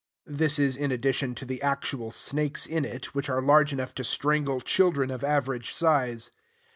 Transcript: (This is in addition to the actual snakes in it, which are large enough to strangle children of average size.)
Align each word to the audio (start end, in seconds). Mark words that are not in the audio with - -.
(This 0.25 0.57
is 0.57 0.75
in 0.77 0.91
addition 0.91 1.35
to 1.35 1.45
the 1.45 1.61
actual 1.61 2.09
snakes 2.09 2.65
in 2.65 2.85
it, 2.85 3.13
which 3.13 3.29
are 3.29 3.39
large 3.39 3.71
enough 3.71 3.93
to 3.93 4.03
strangle 4.03 4.59
children 4.59 5.11
of 5.11 5.23
average 5.23 5.71
size.) 5.75 6.31